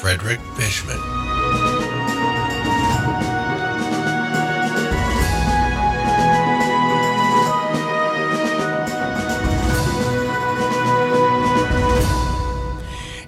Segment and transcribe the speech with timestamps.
[0.00, 0.96] Frederick Fishman.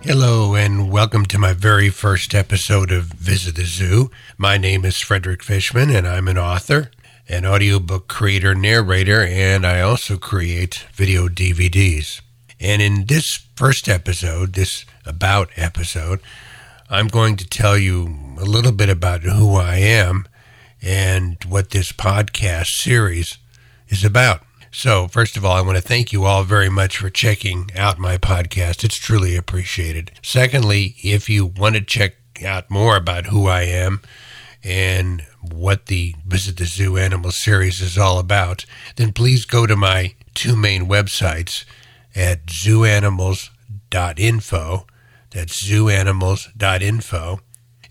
[0.01, 4.11] Hello, and welcome to my very first episode of Visit the Zoo.
[4.39, 6.91] My name is Frederick Fishman, and I'm an author,
[7.29, 12.23] an audiobook creator, narrator, and I also create video DVDs.
[12.59, 16.21] And in this first episode, this about episode,
[16.93, 20.29] I'm going to tell you a little bit about who I am
[20.83, 23.39] and what this podcast series
[23.89, 24.43] is about.
[24.71, 27.99] So, first of all, I want to thank you all very much for checking out
[27.99, 28.85] my podcast.
[28.85, 30.13] It's truly appreciated.
[30.23, 34.03] Secondly, if you want to check out more about who I am
[34.63, 38.67] and what the Visit the Zoo Animal series is all about,
[38.97, 41.65] then please go to my two main websites
[42.15, 44.87] at zooanimals.info.
[45.33, 47.41] That's zooanimals.info.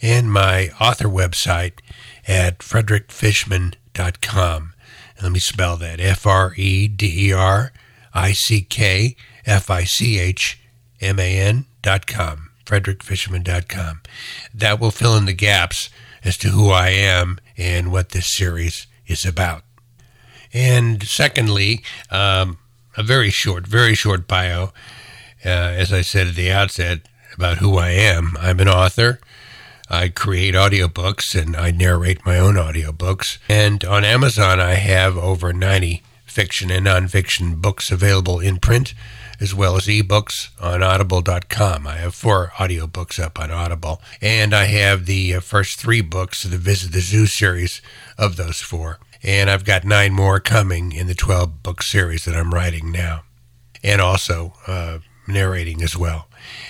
[0.01, 1.79] And my author website
[2.27, 4.73] at frederickfishman.com.
[5.21, 7.71] Let me spell that F R E D E R
[8.13, 9.15] I C K
[9.45, 10.59] F I C H
[10.99, 14.01] M A N dot com, frederickfishman.com.
[14.53, 15.89] That will fill in the gaps
[16.23, 19.63] as to who I am and what this series is about.
[20.53, 22.57] And secondly, um,
[22.97, 24.73] a very short, very short bio,
[25.45, 28.37] uh, as I said at the outset, about who I am.
[28.39, 29.19] I'm an author.
[29.89, 33.39] I create audiobooks and I narrate my own audiobooks.
[33.49, 38.93] And on Amazon, I have over 90 fiction and nonfiction books available in print,
[39.41, 41.85] as well as ebooks on audible.com.
[41.85, 46.45] I have four audiobooks up on Audible, and I have the uh, first three books
[46.45, 47.81] of the Visit the Zoo series
[48.17, 48.99] of those four.
[49.23, 53.23] And I've got nine more coming in the 12 book series that I'm writing now,
[53.83, 56.27] and also uh, narrating as well.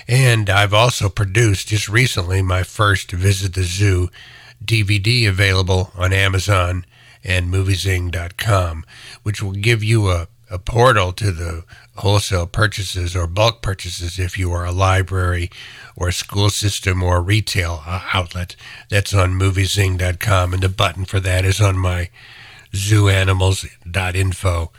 [0.08, 4.09] And I've also produced just recently my first Visit the Zoo
[4.64, 6.86] DVD available on Amazon
[7.24, 8.86] and moviezing.com,
[9.24, 11.64] which will give you a, a portal to the
[11.98, 15.52] wholesale purchases or bulk purchases if you are a library
[15.96, 18.56] or a school system or retail uh, outlet.
[18.90, 22.09] That's on moviezing.com, and the button for that is on my
[22.74, 24.72] zooanimals.info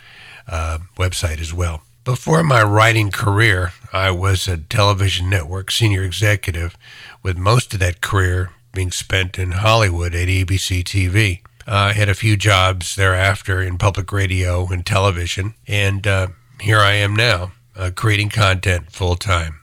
[0.48, 1.82] uh, website as well.
[2.04, 6.76] Before my writing career, I was a television network senior executive,
[7.22, 11.42] with most of that career being spent in Hollywood at ABC TV.
[11.64, 16.26] I had a few jobs thereafter in public radio and television, and uh,
[16.60, 19.60] here I am now, uh, creating content full time.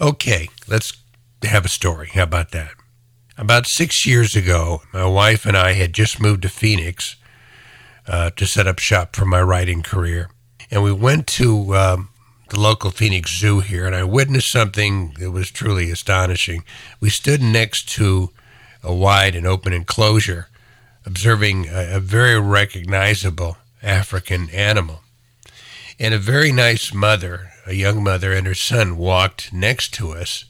[0.00, 0.94] Okay, let's
[1.42, 2.08] have a story.
[2.14, 2.70] How about that?
[3.36, 7.16] About six years ago, my wife and I had just moved to Phoenix
[8.06, 10.30] uh, to set up shop for my writing career
[10.70, 12.08] and we went to um,
[12.50, 16.64] the local Phoenix Zoo here, and I witnessed something that was truly astonishing.
[17.00, 18.30] We stood next to
[18.82, 20.48] a wide and open enclosure,
[21.04, 25.00] observing a, a very recognizable African animal.
[26.00, 30.44] And a very nice mother, a young mother, and her son walked next to us.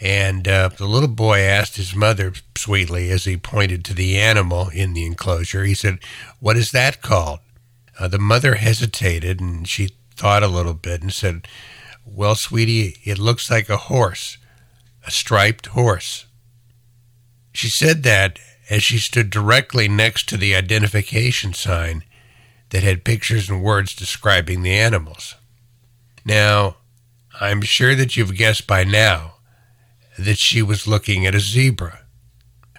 [0.00, 4.68] And uh, the little boy asked his mother sweetly as he pointed to the animal
[4.70, 5.98] in the enclosure, he said,
[6.40, 7.40] What is that called?
[7.98, 11.48] Uh, the mother hesitated and she thought a little bit and said,
[12.04, 14.38] Well, sweetie, it looks like a horse,
[15.06, 16.26] a striped horse.
[17.52, 18.38] She said that
[18.68, 22.04] as she stood directly next to the identification sign
[22.70, 25.36] that had pictures and words describing the animals.
[26.24, 26.76] Now,
[27.40, 29.34] I'm sure that you've guessed by now
[30.18, 32.00] that she was looking at a zebra.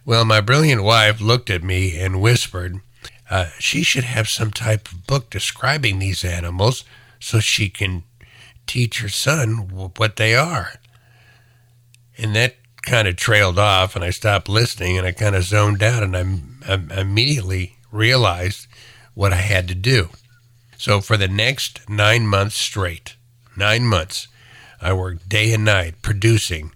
[0.05, 2.81] Well, my brilliant wife looked at me and whispered,
[3.29, 6.83] uh, she should have some type of book describing these animals
[7.19, 8.03] so she can
[8.65, 10.73] teach her son what they are.
[12.17, 15.83] And that kind of trailed off, and I stopped listening and I kind of zoned
[15.83, 18.67] out, and I, immediately realized
[19.13, 20.09] what I had to do.
[20.77, 23.15] So for the next nine months straight,
[23.55, 24.27] nine months,
[24.81, 26.71] I worked day and night producing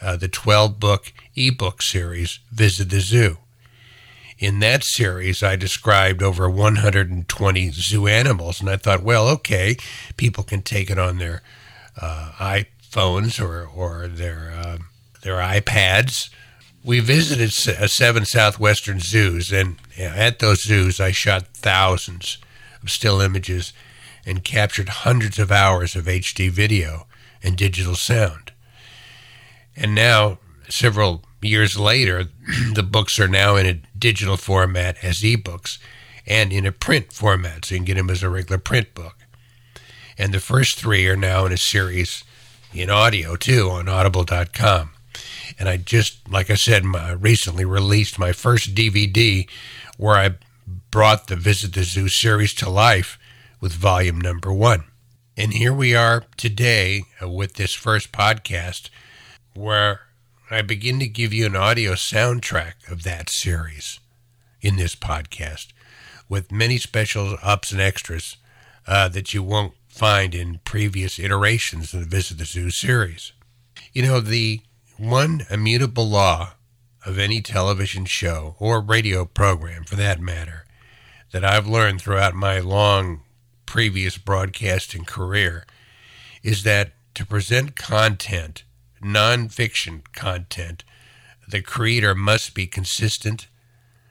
[0.00, 3.38] uh, the 12 book ebook series, Visit the Zoo.
[4.42, 9.76] In that series, I described over 120 zoo animals, and I thought, well, okay,
[10.16, 11.42] people can take it on their
[11.96, 14.78] uh, iPhones or or their uh,
[15.22, 16.28] their iPads.
[16.82, 22.38] We visited uh, seven southwestern zoos, and at those zoos, I shot thousands
[22.82, 23.72] of still images
[24.26, 27.06] and captured hundreds of hours of HD video
[27.44, 28.50] and digital sound.
[29.76, 32.24] And now, several years later,
[32.74, 35.78] the books are now in a digital format as ebooks
[36.26, 39.16] and in a print format, so you can get them as a regular print book.
[40.18, 42.24] And the first three are now in a series
[42.72, 44.90] in audio too on audible.com.
[45.58, 49.48] And I just, like I said, my, recently released my first DVD
[49.96, 50.36] where I
[50.90, 53.18] brought the Visit the Zoo series to life
[53.60, 54.84] with volume number one.
[55.36, 58.90] And here we are today uh, with this first podcast
[59.54, 60.00] where
[60.54, 64.00] I begin to give you an audio soundtrack of that series
[64.60, 65.68] in this podcast
[66.28, 68.36] with many special ups and extras
[68.86, 73.32] uh, that you won't find in previous iterations of the Visit the Zoo series.
[73.94, 74.60] You know, the
[74.98, 76.52] one immutable law
[77.06, 80.66] of any television show or radio program, for that matter,
[81.32, 83.22] that I've learned throughout my long
[83.64, 85.64] previous broadcasting career
[86.42, 88.64] is that to present content,
[89.02, 90.84] nonfiction content,
[91.48, 93.48] the creator must be consistent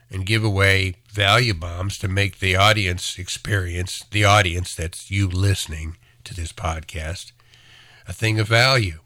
[0.09, 5.97] and give away value bombs to make the audience experience, the audience that's you listening
[6.23, 7.31] to this podcast,
[8.07, 8.99] a thing of value.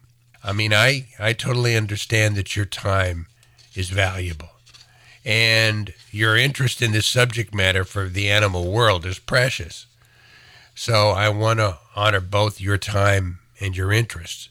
[0.43, 3.27] I mean, I, I totally understand that your time
[3.75, 4.49] is valuable.
[5.23, 9.87] And your interest in this subject matter for the animal world is precious.
[10.75, 14.49] So I want to honor both your time and your interests.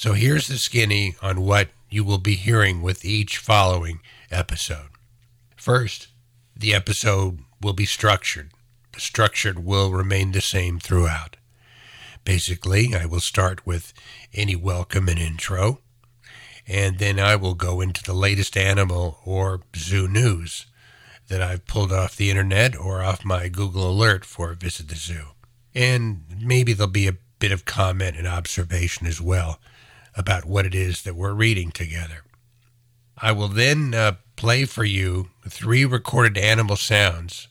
[0.00, 4.00] So here's the skinny on what you will be hearing with each following
[4.30, 4.88] episode.
[5.56, 6.08] First,
[6.56, 8.50] the episode will be structured.
[8.92, 11.36] The structure will remain the same throughout.
[12.24, 13.92] Basically, I will start with
[14.32, 15.82] any welcome and intro,
[16.66, 20.64] and then I will go into the latest animal or zoo news
[21.28, 25.32] that I've pulled off the internet or off my Google Alert for Visit the Zoo.
[25.74, 29.60] And maybe there'll be a bit of comment and observation as well
[30.20, 32.22] about what it is that we're reading together.
[33.16, 37.48] I will then uh, play for you three recorded animal sounds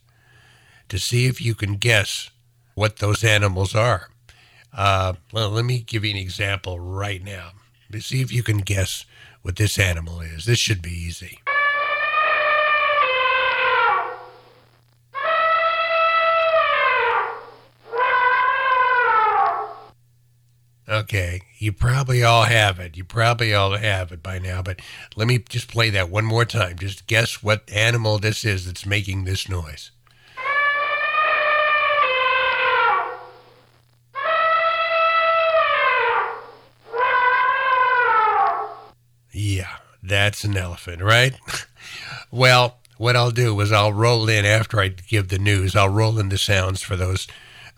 [0.88, 2.30] to see if you can guess
[2.76, 4.10] what those animals are.
[4.72, 7.52] Uh, well, let me give you an example right now.
[7.92, 9.06] To see if you can guess
[9.42, 10.46] what this animal is.
[10.46, 11.40] This should be easy.
[21.10, 22.96] Okay, you probably all have it.
[22.96, 24.80] You probably all have it by now, but
[25.16, 26.78] let me just play that one more time.
[26.78, 29.90] Just guess what animal this is that's making this noise.
[39.34, 41.34] Yeah, that's an elephant, right?
[42.32, 46.20] well, what I'll do is I'll roll in after I give the news, I'll roll
[46.20, 47.28] in the sounds for those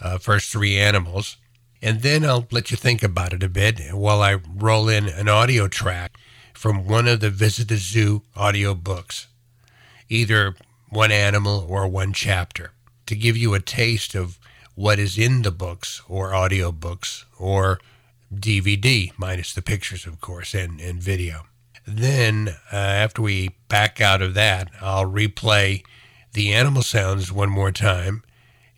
[0.01, 1.37] uh, first three animals
[1.81, 5.27] and then I'll let you think about it a bit while I roll in an
[5.27, 6.17] audio track
[6.53, 9.27] from one of the Visit the Zoo audio books,
[10.07, 10.55] either
[10.89, 12.71] one animal or one chapter,
[13.07, 14.37] to give you a taste of
[14.75, 17.79] what is in the books or audio books or
[18.33, 21.47] DVD, minus the pictures, of course, and, and video.
[21.87, 25.83] Then, uh, after we back out of that, I'll replay
[26.33, 28.23] the animal sounds one more time,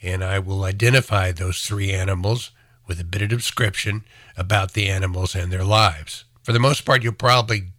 [0.01, 2.51] and I will identify those three animals
[2.87, 4.03] with a bit of description
[4.37, 6.25] about the animals and their lives.
[6.43, 7.73] For the most part, you'll probably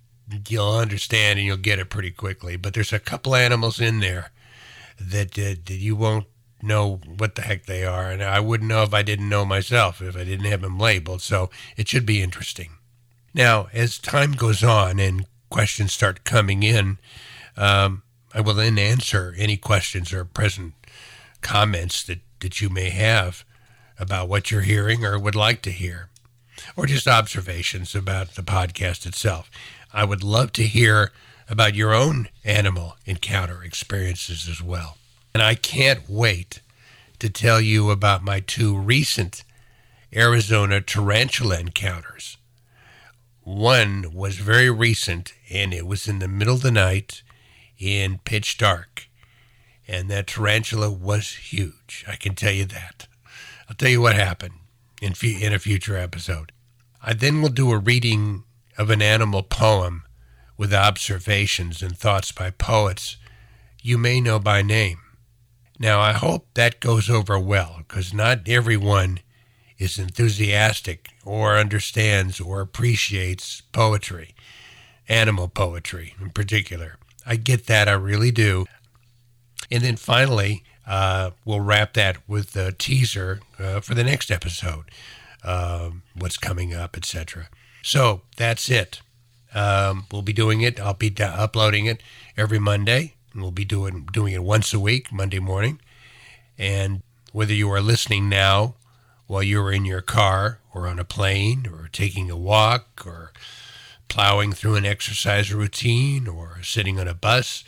[0.48, 2.56] you'll understand and you'll get it pretty quickly.
[2.56, 4.30] But there's a couple animals in there
[4.98, 6.26] that, uh, that you won't
[6.62, 10.00] know what the heck they are, and I wouldn't know if I didn't know myself
[10.00, 11.20] if I didn't have them labeled.
[11.20, 12.70] So it should be interesting.
[13.34, 16.98] Now, as time goes on and questions start coming in,
[17.56, 20.74] um, I will then answer any questions or present
[21.42, 23.44] comments that, that you may have
[23.98, 26.08] about what you're hearing or would like to hear,
[26.76, 29.50] or just observations about the podcast itself.
[29.92, 31.12] I would love to hear
[31.48, 34.96] about your own animal encounter experiences as well.
[35.34, 36.60] And I can't wait
[37.18, 39.44] to tell you about my two recent
[40.14, 42.36] Arizona tarantula encounters.
[43.42, 47.22] One was very recent, and it was in the middle of the night
[47.78, 49.08] in pitch dark.
[49.86, 52.04] And that tarantula was huge.
[52.08, 53.06] I can tell you that.
[53.68, 54.54] I'll tell you what happened
[55.00, 56.52] in, in a future episode.
[57.02, 58.44] I then will do a reading
[58.78, 60.04] of an animal poem
[60.56, 63.16] with observations and thoughts by poets
[63.82, 64.98] you may know by name.
[65.78, 69.20] Now, I hope that goes over well because not everyone
[69.76, 74.34] is enthusiastic or understands or appreciates poetry,
[75.08, 76.96] animal poetry in particular.
[77.26, 78.66] I get that, I really do.
[79.70, 84.84] And then finally, uh, we'll wrap that with a teaser uh, for the next episode,
[85.42, 87.48] uh, what's coming up, etc.
[87.82, 89.00] So that's it.
[89.54, 90.80] Um, we'll be doing it.
[90.80, 92.02] I'll be d- uploading it
[92.36, 93.14] every Monday.
[93.34, 95.80] We'll be doing doing it once a week, Monday morning.
[96.58, 98.74] And whether you are listening now
[99.26, 103.32] while you're in your car or on a plane or taking a walk or
[104.08, 107.64] plowing through an exercise routine or sitting on a bus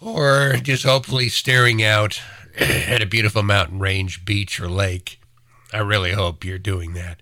[0.00, 2.20] or just hopefully staring out
[2.58, 5.20] at a beautiful mountain range, beach, or lake.
[5.72, 7.20] I really hope you're doing that.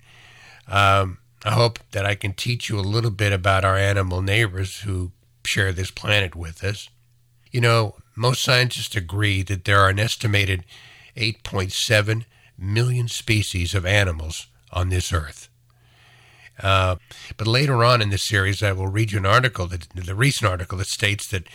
[0.68, 4.80] Um, I hope that I can teach you a little bit about our animal neighbors
[4.80, 5.12] who
[5.44, 6.88] share this planet with us.
[7.50, 10.64] You know, most scientists agree that there are an estimated
[11.16, 12.24] 8.7
[12.58, 15.48] million species of animals on this earth.
[16.62, 16.96] Uh,
[17.36, 20.50] but later on in this series, I will read you an article, that, the recent
[20.50, 21.46] article, that states that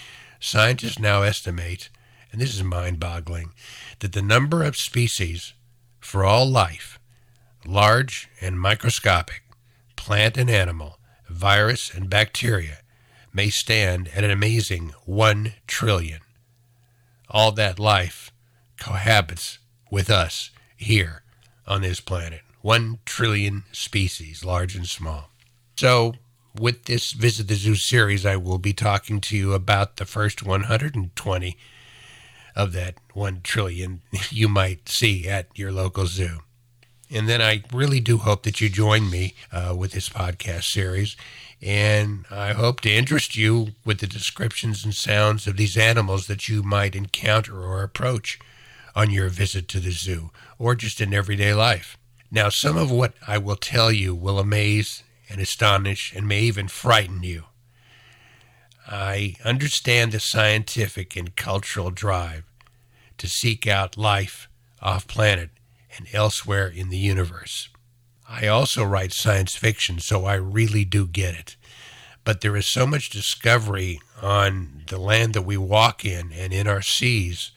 [0.42, 1.90] scientists now estimate,
[2.32, 3.54] and this is mind boggling,
[4.00, 5.54] that the number of species
[6.00, 7.00] for all life,
[7.66, 9.44] large and microscopic,
[9.96, 12.80] plant and animal, virus and bacteria,
[13.32, 16.20] may stand at an amazing 1 trillion.
[17.30, 18.32] All that life
[18.78, 21.24] cohabits with us here
[21.66, 22.42] on this planet.
[22.62, 25.30] 1 trillion species, large and small.
[25.78, 26.16] So,
[26.60, 30.44] with this Visit the Zoo series, I will be talking to you about the first
[30.44, 31.58] 120
[32.56, 36.40] of that 1 trillion you might see at your local zoo.
[37.10, 41.18] And then I really do hope that you join me uh, with this podcast series.
[41.62, 46.48] And I hope to interest you with the descriptions and sounds of these animals that
[46.48, 48.40] you might encounter or approach
[48.96, 51.98] on your visit to the zoo or just in everyday life.
[52.32, 56.68] Now, some of what I will tell you will amaze and astonish and may even
[56.68, 57.46] frighten you.
[58.86, 62.44] I understand the scientific and cultural drive
[63.18, 64.50] to seek out life
[64.82, 65.50] off planet
[65.96, 67.70] and elsewhere in the universe.
[68.28, 71.56] I also write science fiction, so I really do get it.
[72.24, 76.68] But there is so much discovery on the land that we walk in and in
[76.68, 77.52] our seas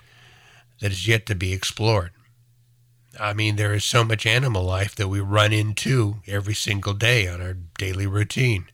[0.81, 2.12] that is yet to be explored.
[3.18, 7.28] I mean, there is so much animal life that we run into every single day
[7.28, 8.66] on our daily routine.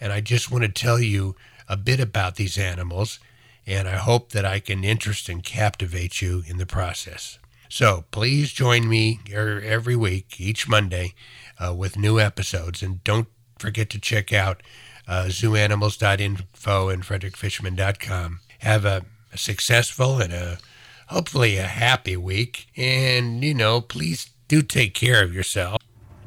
[0.00, 1.36] And I just want to tell you
[1.68, 3.18] a bit about these animals,
[3.66, 7.38] and I hope that I can interest and captivate you in the process.
[7.68, 11.14] So please join me er, every week, each Monday,
[11.58, 12.82] uh, with new episodes.
[12.82, 14.62] And don't forget to check out
[15.08, 18.40] uh, zooanimals.info and frederickfishman.com.
[18.60, 20.58] Have a, a successful and a
[21.06, 22.66] hopefully a happy week.
[22.76, 25.80] And, you know, please do take care of yourself.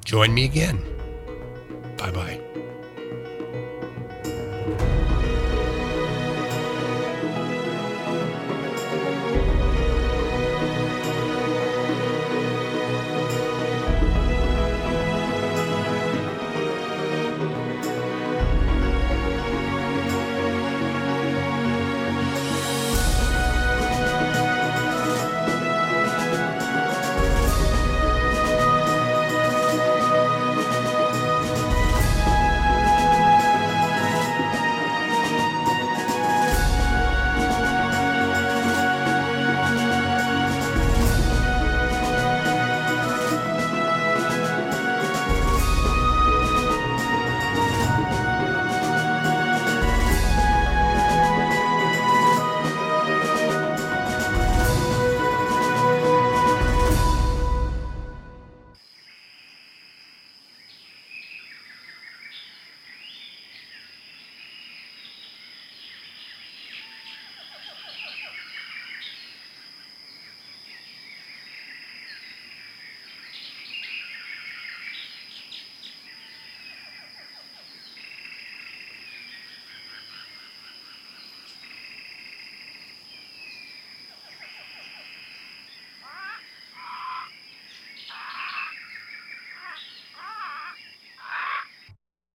[0.05, 0.83] Join me again.
[1.97, 2.48] Bye bye.